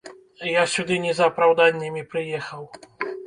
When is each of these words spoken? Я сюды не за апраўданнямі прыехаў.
Я 0.51 0.61
сюды 0.75 0.97
не 1.03 1.11
за 1.19 1.27
апраўданнямі 1.33 2.03
прыехаў. 2.13 2.67